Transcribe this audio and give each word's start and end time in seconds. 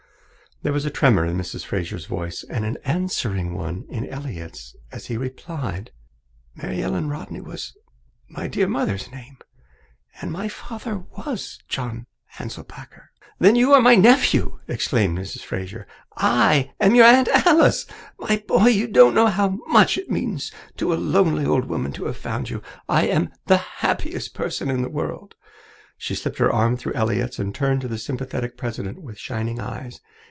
There 0.63 0.73
was 0.73 0.85
a 0.85 0.91
tremour 0.91 1.25
in 1.25 1.37
Mrs. 1.39 1.65
Fraser's 1.65 2.05
voice 2.05 2.43
and 2.43 2.63
an 2.65 2.77
answering 2.85 3.55
one 3.55 3.83
in 3.89 4.05
Elliott's 4.07 4.75
as 4.91 5.07
he 5.07 5.17
replied: 5.17 5.89
"Mary 6.55 6.81
Helen 6.81 7.09
Rodney 7.09 7.41
was 7.41 7.75
my 8.29 8.45
dear 8.45 8.67
mother's 8.67 9.11
name, 9.11 9.39
and 10.21 10.31
my 10.31 10.47
father 10.47 10.99
was 11.17 11.57
John 11.67 12.05
Hanselpakker." 12.37 13.09
"Then 13.39 13.55
you 13.55 13.73
are 13.73 13.81
my 13.81 13.95
nephew," 13.95 14.59
exclaimed 14.67 15.17
Mrs. 15.17 15.39
Fraser. 15.41 15.87
"I 16.15 16.71
am 16.79 16.93
your 16.93 17.05
Aunt 17.05 17.29
Alice. 17.29 17.87
My 18.19 18.43
boy, 18.47 18.67
you 18.67 18.87
don't 18.87 19.15
know 19.15 19.25
how 19.29 19.57
much 19.65 19.97
it 19.97 20.11
means 20.11 20.51
to 20.77 20.93
a 20.93 20.93
lonely 20.93 21.43
old 21.43 21.65
woman 21.65 21.91
to 21.93 22.05
have 22.05 22.17
found 22.17 22.51
you. 22.51 22.61
I'm 22.87 23.33
the 23.47 23.57
happiest 23.57 24.35
person 24.35 24.69
in 24.69 24.83
the 24.83 24.89
world!" 24.89 25.33
She 25.97 26.13
slipped 26.13 26.37
her 26.37 26.53
arm 26.53 26.77
through 26.77 26.93
Elliott's 26.93 27.39
and 27.39 27.55
turned 27.55 27.81
to 27.81 27.87
the 27.87 27.97
sympathetic 27.97 28.57
president 28.57 29.01
with 29.01 29.17
shining 29.17 29.59
eyes. 29.59 29.99